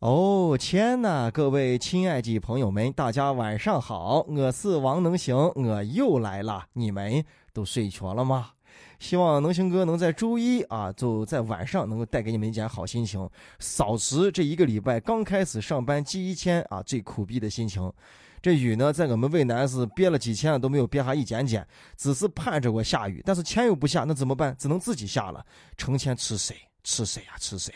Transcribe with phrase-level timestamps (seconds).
[0.00, 7.22] 哦天呐，各位亲爱的朋友们，大家晚上好，我是王能行，我又来了，你们
[7.52, 8.52] 都睡着了吗？
[8.98, 13.28] 希望能行哥能在周一啊，就在晚上能够带给你们一点好心情，
[13.58, 17.92] 扫除这一个礼拜刚开始上班第一天啊最苦逼的心情。
[18.40, 21.66] 这雨呢，在我们渭南是憋了几天都没有憋下一点点，
[21.98, 24.56] 只是盼着我下雨，但是天又不下，那怎么办？
[24.58, 25.44] 只能自己下了，
[25.76, 27.74] 成天吃谁吃谁呀，吃谁？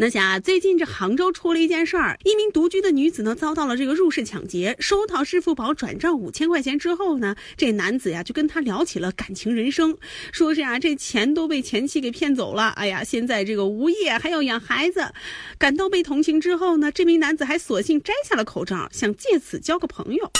[0.00, 9.98] 那下最近这杭州出了一件事儿，一名独居的女子呢遭到了这个入室抢劫，收到支付宝转账五千块钱之后呢，这男子呀就跟她聊起了感情人生，
[10.32, 15.12] 说是啊这钱都被前妻给骗走了，哎呀现在这个无业还要养孩子，
[15.58, 20.32] 感到被同情之后呢，这名男子还索性摘下了口罩，想借此交个朋友。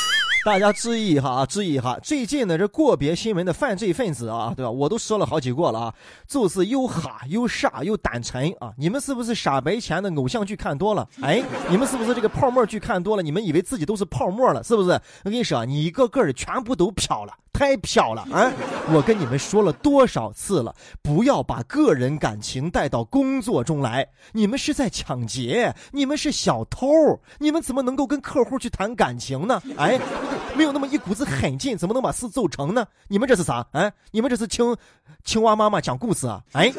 [0.42, 4.70] 大家注意一下啊，注意一下，最近呢这个别新闻的犯罪分子啊，对吧？
[4.70, 5.94] 我都说了好几个了啊，
[6.26, 8.72] 就是又哈又傻又胆沉啊！
[8.78, 11.06] 你们是不是傻白甜的偶像剧看多了？
[11.20, 13.22] 哎，你们是不是这个泡沫剧看多了？
[13.22, 14.90] 你们以为自己都是泡沫了，是不是？
[15.24, 17.34] 我跟你说，你一个个的全部都飘了。
[17.52, 18.52] 太飘了啊！
[18.92, 24.08] 我跟你们说了多少次了，不要把个人感情带到工作中来。
[24.32, 26.86] 你们是在抢劫，你们是小偷，
[27.38, 29.62] 你们怎么能够跟客户去谈感情呢？
[29.76, 30.00] 哎，
[30.56, 32.86] 没有那么一股子狠劲，怎么能把事做成呢？
[33.08, 33.66] 你们这是啥？
[33.72, 34.76] 哎，你们这是青
[35.24, 36.42] 青蛙妈妈讲故事啊？
[36.52, 36.72] 哎。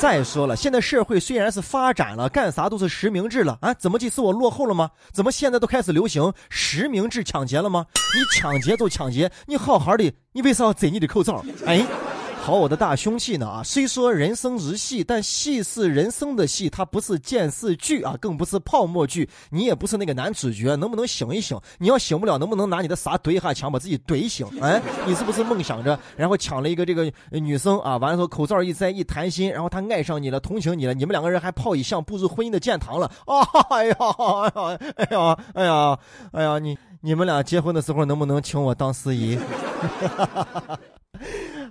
[0.00, 3.74] 再说了，现在社会虽然是发展了，干啥都是实名制了啊？
[3.74, 4.90] 怎么这次我落后了吗？
[5.12, 7.84] 怎么现在都开始流行实名制抢劫了吗？
[8.14, 11.44] 你抢劫就抢劫，你好好的，你为啥要摘你的口罩？
[11.66, 11.86] 哎。
[12.42, 13.62] 好，我的大凶器呢啊！
[13.62, 19.28] 虽说人生如戏，但戏是人生的戏，它不是电视剧啊，更不是泡沫剧。
[19.50, 21.56] 你也不是那个男主角，能不能醒一醒？
[21.78, 24.46] 你要醒不了，能不能拿你的啥怼一下墙，把自己怼醒？
[24.60, 27.98] 哎，你是不是梦想着，然后抢了一个这个女生啊？
[27.98, 33.46] 完了之后口罩一摘一谈心，然后她爱上你了，同情你了，你们两个人还泡一向步入婚姻的殿堂了啊！
[33.68, 35.98] 哎呀，哎呀，哎呀，哎呀，
[36.32, 39.36] 哎呀你你们俩结婚的时候能不能请我当司仪？
[39.36, 40.80] 哈哈哈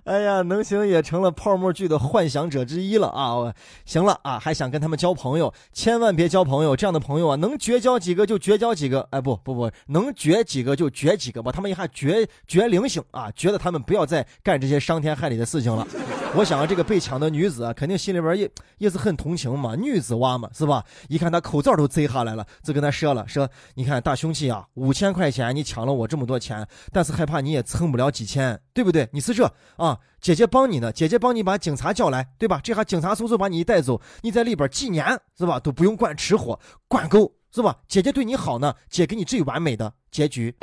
[0.06, 3.54] 哎呀，能行也成了泡沫剧的幻想者之一了啊！
[3.86, 9.08] 行了啊，还想跟他们交朋友，千万别交朋友，这样的朋友啊，能绝交几个就绝交几个。
[9.12, 13.30] 哎，不不不，能绝几个就绝几个，把他们一下绝绝灵醒啊！
[13.36, 15.86] 觉得他们不要再干这些伤天害理的事情了。
[16.36, 20.86] 我想，这个被抢的女子啊，肯定心里边也也是很同情嘛，女子娃嘛，是吧？
[21.08, 29.10] 一看她口罩都摘下来了，就跟她说了，说你看大凶器啊，五千块钱你抢了我这么多钱，但是害怕你也蹭不了几千，对不对？
[29.12, 29.98] 你是这啊？
[30.22, 32.62] 姐姐帮你呢，姐姐帮你把警察叫来，对吧？
[32.64, 35.60] 这下警察叔叔把你一带走，你在里边几年是吧？
[35.60, 37.76] 都不用管吃喝，管够是吧？
[37.88, 40.56] 姐姐对你好呢，姐给你最完美的结局。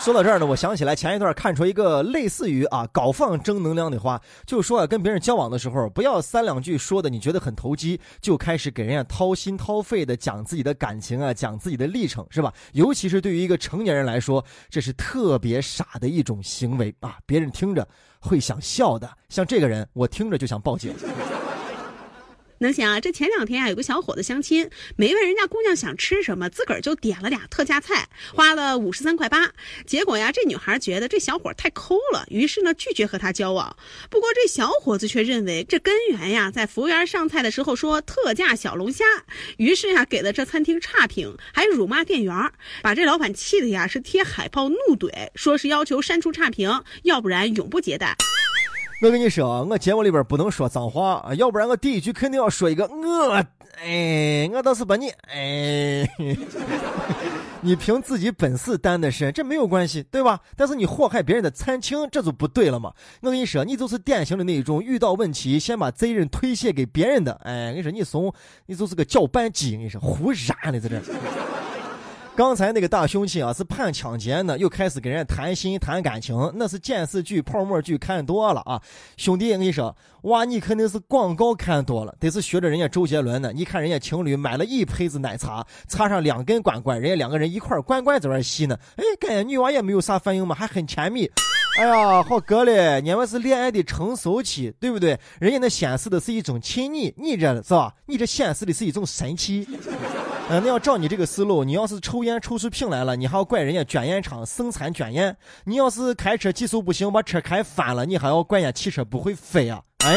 [0.00, 12.50] 说到这儿呢，我想起来前一段看出一个类似于啊搞放正能量的话，就是说啊，跟别人交往的时候，不要三两句说的你觉得很投机，就开始给人家掏心掏肺的讲自己的感情啊，讲自己的历程，是吧？
[12.72, 17.86] 尤其是对于一个成年人来说，这是特别傻的一种行为啊，别人听着
[18.20, 19.06] 会想笑的。
[19.28, 20.94] 像这个人，我听着就想报警。
[22.62, 23.00] 能行啊！
[23.00, 29.50] 这前两天啊，有个小伙子相亲，没问人家姑娘想吃什么，自个儿就点了俩特价菜，花了五十三块八。
[29.86, 33.74] 结果呀，这女孩觉得这小伙太抠了，于是呢拒绝和他交往。
[34.10, 39.06] 不过这小伙子却认为这根源呀，在服务员上菜的时候说特价小龙虾，
[39.56, 48.14] 于是呀给了这餐厅差评，还辱骂店员，把这老板气的呀是贴海报怒怼，说是要求删除差评，要不然永不接待。
[49.02, 53.42] 我跟你说，我节目里边不能说脏话，要不然我第一句肯定要说一个我，
[53.82, 56.06] 哎，我倒是把你，哎，
[57.62, 60.38] 你凭自己本事担的身，这没有关系，对吧？
[60.54, 62.92] 但是你祸害别人的餐厅，这就不对了嘛。
[63.22, 68.30] 我跟你说，你就是典型的那一种遇到问题先把责任推卸给别人的，哎，跟你说，你怂，
[68.66, 71.00] 你就是个搅拌机，跟你说，胡燃的在这。
[72.40, 78.80] 刚才那个大凶器啊，是判抢劫呢，又开始跟人家谈心谈感情，那是电视剧、泡沫剧看多了啊！
[79.18, 83.52] 兄弟，我跟你说，哇，你肯定是广告看多了，得是学着人家周杰伦呢。
[83.54, 88.74] 你看人家情侣买了一杯子奶茶，插上两根管管，人家两个人一块管管在那吸呢。
[88.96, 91.30] 哎，感觉女娃也没有啥反应嘛，还很甜蜜。
[91.78, 95.20] 哎呀，好哥嘞，你们是恋爱的成熟期，对不对？
[95.38, 97.94] 人家那显示的是一种亲昵，你这是吧？
[98.06, 99.68] 你这显示的是一种神奇。
[100.52, 105.32] 嗯，那要照你这个思路，你要是抽烟抽出病来了，你还要怪人家卷烟厂生产卷烟；
[105.64, 109.80] 你要是开车技术不行，把车开翻了，你还要怪人家汽车不会飞啊？
[109.98, 110.16] 哎。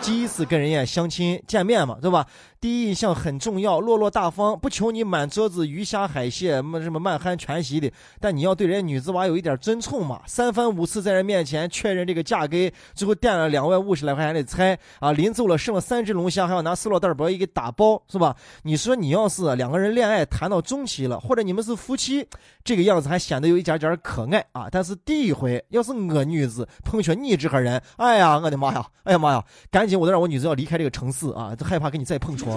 [0.00, 2.24] 第一次跟人家相亲见面嘛，对吧？
[2.60, 7.88] 第一印象很重要，落落大方，不求你满桌子鱼虾海蟹，什么什么满汉全席的，
[8.18, 10.20] 但你要对人家女子娃有一点尊崇嘛。
[10.26, 12.56] 三番五次在人面前确认这个价格，
[12.94, 18.34] 最后点了两万五十来块钱的菜啊，临走了剩了三只龙虾，还要拿塑料袋把一给打包，是吧？
[18.64, 22.26] 你说你要是两个人恋爱谈到中期了，或者你们是夫妻，
[22.64, 24.66] 这个样子还显得有一点点可爱啊。
[24.68, 32.47] 但是第一回要是我女子碰巧你这号人，哎呀，我的妈呀，哎呀妈呀，赶紧我得让我女子要离开这个城市啊，害怕跟你再碰触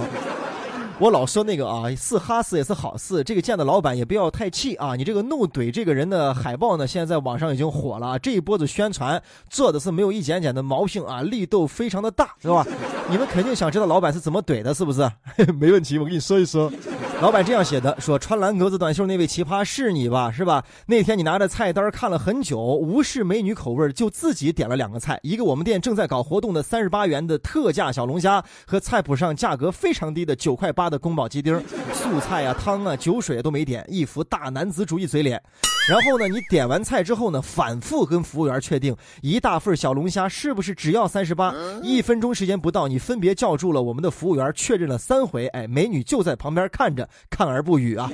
[0.99, 3.23] 我老说那个啊，是哈事也是好事。
[3.23, 4.95] 这个店的老板也不要太气啊。
[4.95, 8.19] 你这个怒怼这个人的海报呢，现在在网上已经火了。
[8.19, 12.63] 这一波子宣传做的是没有一点点的毛病啊，力度非常的大，是吧？
[13.11, 15.01] 你们肯定想知道老板是怎么怼的，是不是？
[15.59, 16.71] 没问题，我跟你说一说。
[17.21, 20.31] 老板这样写的：说穿蓝格子短袖那位奇葩是你吧？
[20.31, 20.63] 是吧？
[20.87, 31.61] 那天你拿着菜单看了很久，无视美女口味，就自己点了两个菜，一个我们店正在搞活动的三十八元的特价小龙虾，和菜谱上价格非常低的九块八的宫保鸡丁，
[31.93, 35.41] 素菜啊、汤啊、酒水都没点，一副大男子主义嘴脸。
[35.89, 41.53] 然后呢，你点完菜之后呢，反复跟服务员确定一大份小龙虾是不是只要三十八？
[41.81, 45.47] 一分钟时间不到，你分别叫住了我们的服务员，确认了三回。
[45.47, 48.09] 哎，美女就在旁边看着，看而不语啊。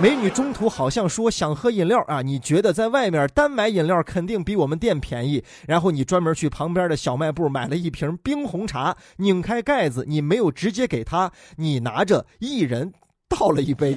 [0.00, 12.92] 美女中途好像说想喝饮料啊，你觉得在外面单买饮料肯定比我们店便宜，然后你专门去旁边的小卖部买了一瓶冰红茶，拧开盖子，你没有直接给她，你拿着一人
[13.28, 13.96] 倒了一杯。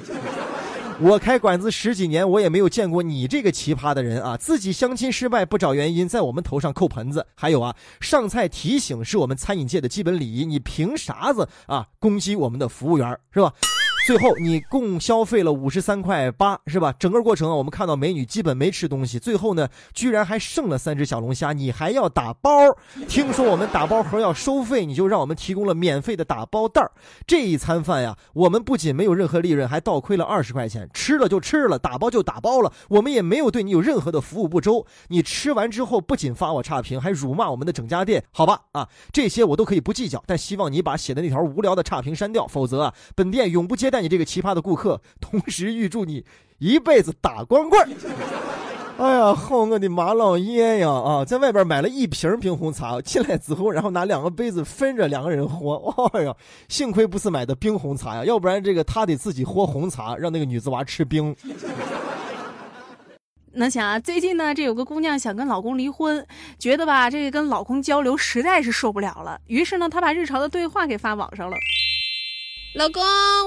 [1.04, 4.36] 我开馆子十几年，我也没有见过你这个奇葩的人啊！
[4.36, 7.26] 自己相亲失败不找原因，在我们头上扣盆子。
[7.34, 13.52] 还有啊，上菜提醒是我们餐饮界的基本礼仪，你凭啥子啊攻击我们的服务员是吧？
[14.04, 16.92] 最后你共消费了五十三块八，是吧？
[16.98, 22.50] 整个过程啊，我们看到美女基本没吃东西，最后呢，居然还剩了三只小龙虾，你还要打包。
[23.06, 26.82] 听说我们打包盒要收费，你就让我们提供了免费的打包袋
[27.28, 30.90] 这一餐饭呀，我们不仅没有任何利润，还倒亏了二十块钱。
[30.92, 34.84] 吃了就吃了，打包就打包了，我们也没有对你有任何的服务不周。
[35.08, 38.62] 你吃完之后不仅发我差评，还辱骂我们的整家店，好吧？
[38.72, 43.91] 啊，这些我都可以不计较，但希望你把写的那条无聊的差评删掉，否则啊，本店永不接。
[43.92, 46.24] 带你这个奇葩的顾客，同时预祝你
[46.58, 47.86] 一辈子打光棍
[48.98, 50.88] 哎呀，好我的马老爷呀！
[50.90, 55.76] 啊，在外边买了一瓶冰红茶，进来之后，然后拿两个杯子分着两个人喝。
[56.12, 56.34] 哎呀，
[56.68, 61.34] 幸亏不是买的冰红茶呀，要不然这个他得自己喝红茶，让那个女子娃吃冰。
[63.54, 66.24] 能想啊，最近呢，这有个姑娘想跟老公离婚，
[66.58, 71.56] 觉得吧，这个跟老公交流实在是受不了了，于是呢，她把日常的对话给发网上了。
[72.74, 73.02] 老公，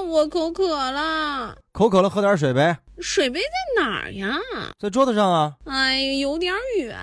[0.08, 1.56] 我口渴了。
[1.72, 2.78] 口渴了，喝点水呗。
[3.00, 4.38] 水杯在哪儿呀？
[4.78, 5.52] 在桌子上啊。
[5.64, 6.96] 哎呀，有点远。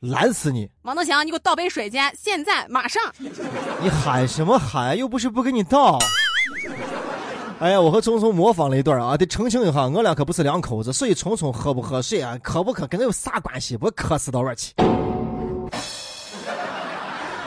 [0.00, 0.68] 懒死你！
[0.82, 3.00] 王德强，你给我倒杯水去，现在马上。
[3.80, 4.98] 你喊什么喊？
[4.98, 5.96] 又不是不给你倒。
[7.60, 13.76] 哎呀，我和聪聪模仿了一段啊，得澄清一下，我俩可不是两口子，所以聪聪喝不喝水啊，渴不渴跟我有啥关系？
[13.76, 14.74] 不渴死到外去？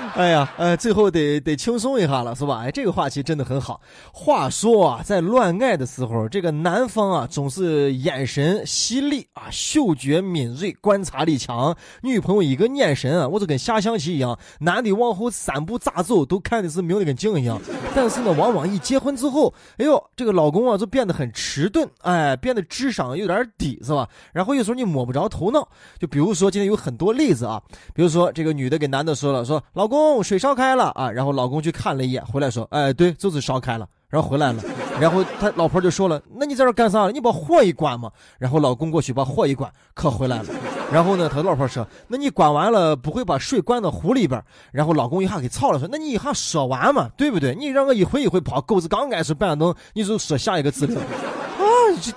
[0.15, 2.61] 哎呀，呃，最后得得轻松一下了，是吧？
[2.63, 3.81] 哎，这个话题真的很好。
[4.13, 11.75] 话说啊，在乱爱的时候，这个男方啊总是眼神犀利啊，嗅觉敏锐，观察力强。
[12.01, 17.61] 女朋友一个眼神啊，我就跟下象棋一样，男的往后三步咋走都看的是明的跟镜一样。
[17.93, 24.07] 但是呢，往往一结婚之后，哎呦，这个老公啊就变得很迟钝，哎，变得智商有点低，是吧？
[24.33, 25.67] 然后有时候你摸不着头脑。
[25.99, 27.61] 就比如说今天有很多例子啊，
[27.93, 30.06] 比如说这个女的给男的说了，说老公。
[30.23, 34.63] 水烧开了啊，然后老公去看了一眼，回来说：“哎，对，就是烧开了。”然后回来了，
[35.01, 37.09] 然后他老婆就说了：“那你在这干啥？
[37.09, 40.45] 你把火一关嘛。”然后老公过去把火一关，可回来了。
[40.91, 44.41] 然后呢，他老婆说：“那你关完了不会把水灌到壶里边？”
[44.71, 47.53] 然后老公一下给操了，说：“那你一下说完嘛，对不对？
[47.53, 51.65] 你让我一回一回跑，狗子刚开始板凳，你就说下一个字了啊，
[52.01, 52.13] 这。”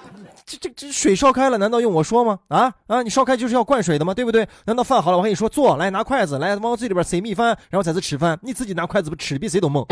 [0.50, 2.40] 这这这水烧开了，难道用我说吗？
[2.49, 3.02] 啊啊！
[3.02, 4.12] 你烧开就是要灌水的吗？
[4.12, 4.49] 对不对？
[4.64, 8.37] 难道饭好了，我跟你说坐，来拿筷子，来往嘴里边塞米饭，然后在这吃饭。
[8.42, 9.87] 你自己拿筷子不吃比谁都猛。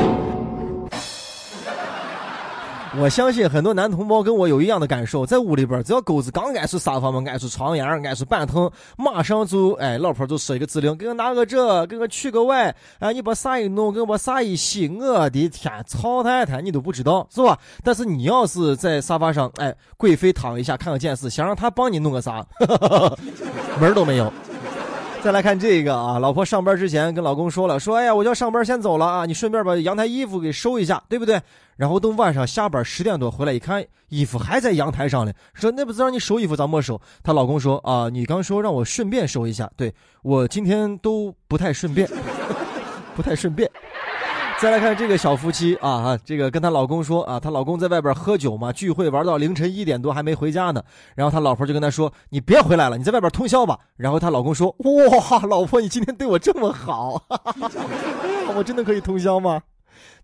[2.97, 17.59] 我相信很多男同胞跟我有一样的感受，在屋里边，只要钩子刚挨出沙发嘛，挨出床沿，挨出板凳，马上就哎，老婆就说一个指令，给我拿个这，给我取个外，哎，你把啥一弄，给我把啥一洗，我的天，曹太太你都不知道是吧？
[17.85, 22.45] 但是你要是在沙发上，哎，贵妃躺一下，看个电视，想让他帮你弄个啥，
[23.78, 24.33] 门都没有。
[25.28, 31.38] 再来看这个啊，老婆上班之前跟老公说了，说哎呀，我要上班先走了啊，你顺便把阳台衣服给收一下，对不对？
[31.76, 36.99] 然后等晚上下班十点多回来一看，衣服还在阳台上呢，说那不是让你收衣服咋没收？
[37.23, 39.92] 她老公说啊，你刚说让我顺便收一下，对
[40.23, 42.08] 我今天都不太顺便，
[43.14, 43.70] 不太顺便。
[44.60, 50.82] 再来看这个小夫妻啊啊，这个跟她老公说啊，她老公在外边喝酒嘛，聚会玩到凌晨一点多还没回家呢。
[51.14, 57.22] 然后她老婆就跟他说：“你别回来了，你在外边通宵吧。”然后她老公说：“哇，老婆你今天对我这么好，
[58.56, 59.62] 我真的可以通宵吗？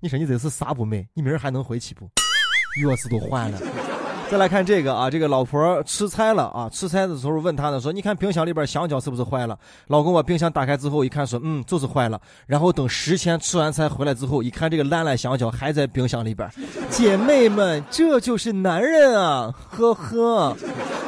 [0.00, 1.06] 你说你这是啥不美？
[1.14, 2.06] 你明儿还能回去不？
[2.84, 3.58] 钥匙都换了。”
[4.31, 9.57] 再来看这个啊，这个老婆吃菜了啊，吃菜的时候问他呢，说你看冰箱里边香蕉是不是坏了？
[9.88, 12.21] 老公把冰箱打开之后一看，说嗯，就是坏了。
[12.47, 16.50] 然后等十天吃完菜回来之后，一看这个烂烂香蕉还在冰箱里边。
[16.90, 20.57] 姐妹们，这就是男人啊，呵呵。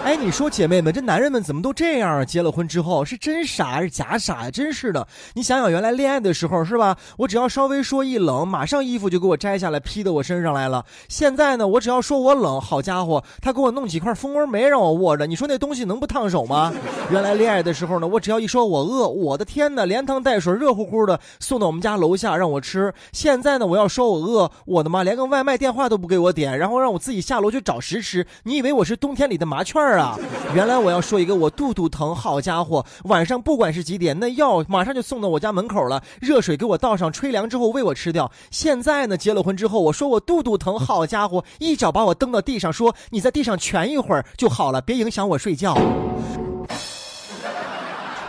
[0.07, 2.25] 哎，你说姐妹们，这男人们怎么都这样啊？
[2.25, 4.51] 结了婚之后是真傻还是假傻呀？
[4.53, 6.97] 真是的，你想想原来恋爱的时候是吧？
[7.17, 10.85] 我只要稍微说一冷，马上衣服就给我摘下来披到我身上来了。
[11.09, 16.73] 现在呢，我只要说我冷，好家伙，他给我弄几块蜂窝煤让我握着，你说那东西能不烫手吗？
[17.11, 22.95] 原来恋爱的时候呢，我只要一说我饿，我的天哪，连汤带水，热乎乎的送到我们家楼下让我吃。
[23.11, 28.25] 现在呢，我要说我饿，我的妈，连个外卖电话都不给我点，然后让我自己下楼去找食吃。
[28.45, 30.19] 你以为我是冬天里的麻雀啊！
[30.55, 38.31] 原来我要说一个，我肚肚疼，好家伙，晚上不管是几点，那药马上就送到我家门口了，热水给我倒上，吹凉之后喂我吃掉。
[38.50, 45.76] 现在呢，结了婚之后，我说我肚肚疼，好家伙，一脚把我蹬到地上，说你在地上蜷一会儿就好了，别影响我睡觉。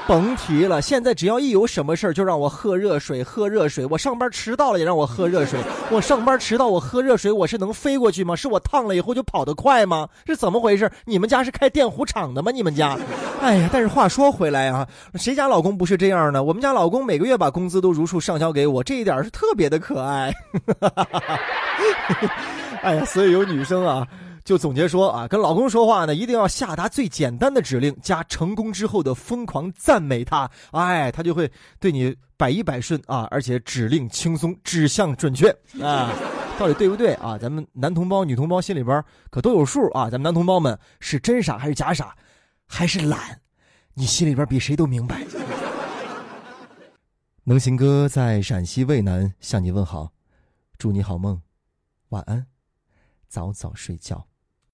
[0.07, 3.85] 甭提了，现在只要一有什么事儿，就让我喝热水，喝热水。
[3.85, 5.59] 我上班迟到了也让我喝热水。
[5.91, 8.33] 我上班迟到，我喝热水，我是能飞过去吗？
[8.33, 10.07] 是我烫了以后就跑得快吗？
[10.25, 10.89] 是怎么回事？
[11.03, 12.51] 你们家是开电弧厂的吗？
[12.51, 12.97] 你们家？
[13.41, 16.41] 哎呀，但是话说回来啊，谁家老公不是这样呢？
[16.41, 20.33] 我们家老公每个月把工资都如数上交给我，这一点是特别的可爱。
[22.81, 24.07] 哎呀，所以有女生啊。
[24.47, 31.51] 就总结说啊，跟老公说话呢，一定要下达最简单的指令，加成功之后的疯狂赞美他，哎，他就会
[31.81, 35.49] 对你百依百顺啊，而且指令轻松，指向准确
[35.83, 36.13] 啊，
[36.57, 37.37] 到底对不对啊？
[37.37, 40.05] 咱们男同胞、女同胞心里边可都有数啊。
[40.09, 42.15] 咱们男同胞们是真傻还是假傻，
[42.65, 43.41] 还是懒？
[43.95, 45.27] 你心里边比谁都明白。
[47.43, 50.13] 能行哥在陕西渭南向你问好，
[50.77, 51.41] 祝你好梦，
[52.11, 52.45] 晚安，
[53.27, 54.25] 早早睡觉。